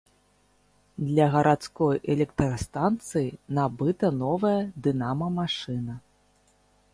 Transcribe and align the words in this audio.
Для 1.09 1.25
гарадской 1.35 1.99
электрастанцыі 2.13 3.29
набыта 3.59 4.11
новая 4.23 4.55
дынама-машына. 4.89 5.93